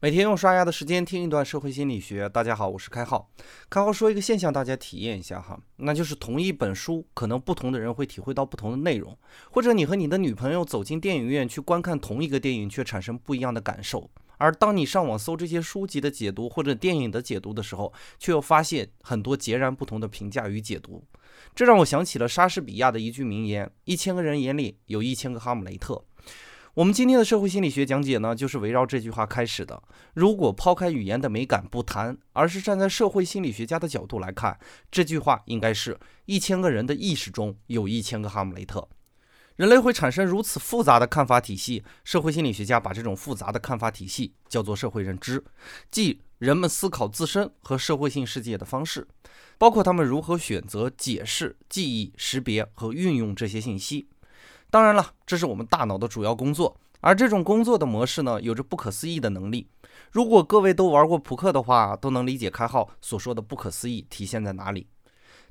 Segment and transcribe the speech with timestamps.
[0.00, 2.28] 每天用刷牙的时间听一段社会心理学。
[2.28, 3.30] 大家好，我是开浩。
[3.70, 9.16] 开浩说一个现象，大家体验一下哈，那就是同一本书，可能不同的人会体会到不同的内容，
[9.50, 14.10] 或者你和你的女朋友走进电影院去观看同一个电影，却产生不一样的感受。
[14.36, 21.02] 而当你上网搜这些书籍的解读或者电影的解读的时候，却又发现很多截然不同的评价与解读。
[21.54, 26.04] 这让我想起了莎士比亚的一句名言：“一千个人眼里有一千个哈姆雷特。”
[26.74, 29.80] 我们今天的社会心理学讲解呢，就是围绕这句话开始的。
[30.12, 34.58] 如果抛开语言的美感不谈，而是站在社会心理学家的角度来看，
[34.90, 38.88] 这句话应该是一千个人的意识中有一千个哈姆雷特。
[39.54, 45.44] 人类会产生如此复杂的看法体系，社会心理学家把这种复杂的看法体系叫做社会认知，
[45.92, 49.06] 即人们思考自身和社会性世界的方式，
[49.58, 54.08] 包括他们如何选择、解释、记忆、识别和运用这些信息。
[54.74, 59.68] 当然了，这是我们大脑的主要工作，而这种工作的模式呢，有着不可思议的能力。
[60.10, 64.88] 如果各位都玩过扑克的话，都能理解开号所说的不可思议体现在哪里。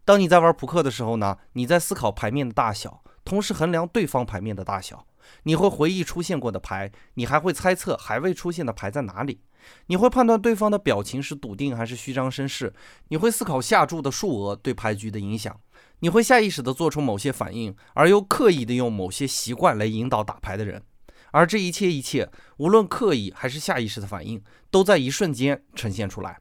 [0.04, 5.06] 当你在玩扑克的时候呢，你在思考牌面的大小，同时衡量对方牌面的大小。
[5.44, 9.42] 你会回忆出现过的牌，你还会猜测还未出现的牌在哪里。
[9.88, 12.74] 你会判断对方的表情是笃定还是虚张声势。
[13.08, 15.58] 你会思考下注的数额对牌局的影响。
[16.00, 20.84] 你会下意识地做出某些反应，而又刻意地用某些习惯来引导打牌的人，
[21.32, 26.38] 而这一切一切，无论刻意还是下意识的反应，都在一瞬间呈现出来。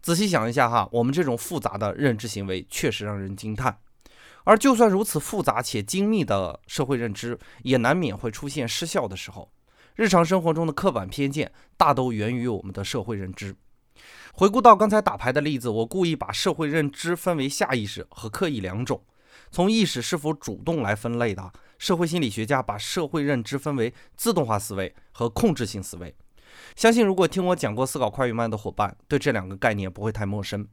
[0.00, 3.78] 仔细想一下哈，我们这种复杂的认知行为确实让人惊叹。
[4.44, 9.50] 而就算如此复杂且精密的社会认知，也难免会出现失效的时候。
[9.96, 13.54] 日常生活中的刻板偏见，大都源于我们的社会认知。
[14.32, 19.02] 回顾到刚才打牌的例子，我故意把社会认知分为下意识和刻意两种。
[19.50, 26.14] 从意识是否主动来分类的，社会心理学家把社会认知分为自动化思维和控制性思维。
[26.76, 30.66] 相信如果听我讲过《思考快与慢》的伙伴，对这两个概念不会太陌生。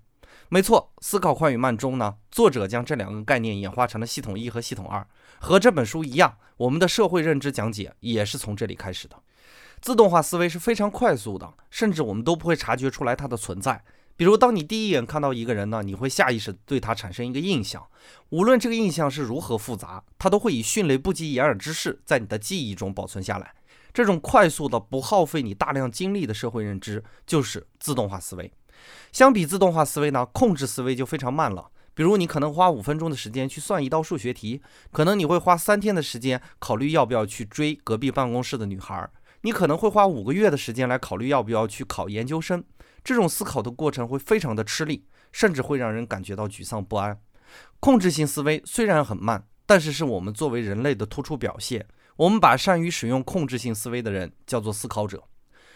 [0.50, 5.05] 没错，《思考快与慢》中呢，作者将这两个概念演化成了系统一和系统二。
[5.39, 9.17] 和这本书一样，我们的社会认知讲解也是从这里开始的。
[9.82, 13.83] 自动化思维是非常快速的，甚至我们都不会察觉出来它的存在。
[14.16, 17.86] 比如，当你第一眼看到一个人呢，你会下意识对他产生一个印象，
[18.30, 23.54] 无论这个印象是如何复杂，它都会以迅雷不及掩耳之势在你的记忆中保存下来。
[23.97, 28.53] 这种快速的、不耗费你大量精力的社会认知，就是自动化思维。
[29.11, 31.71] 相比自动化思维呢，控制思维就非常慢了。
[31.95, 39.09] 比如，你可能花五分钟的时间去算一道数学题，可能你会花三天的时间考虑要不要去追隔壁办公室的女孩儿。
[39.41, 42.64] 你可能会花五个月的时间来考虑要不要去考研究生，
[43.03, 47.19] 这种思考的过程会非常的吃力，甚至会让人感觉到沮丧不安。
[47.79, 51.83] 控制性思维虽然很慢，但是是我们作为人类的突出表现。
[52.17, 55.23] 我们把善于使用控制性思维的人叫做思考者。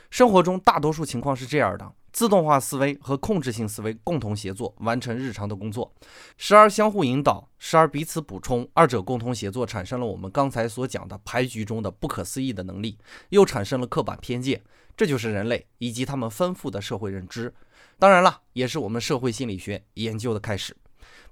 [0.10, 1.94] 生活中大多数情况是这样的。
[2.12, 5.90] 自动化思维和控制性思维共同协作完成日常的工作，
[6.36, 12.98] 时而相互引导，时而彼此补充，二者共同协作产生了我们刚才所讲的牌局中的不可思议的能力，
[13.30, 14.62] 又产生了刻板偏见。
[14.98, 17.54] 这就是人类以及他们丰富的社会认知，
[17.98, 20.76] 当然了，也是我们社会心理学研究的开始。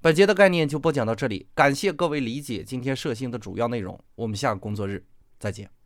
[0.02, 5.06] 本节的概念就播讲到这里，感谢各位理解今天社星的主要内容，我们下个工作日
[5.40, 5.79] 再见。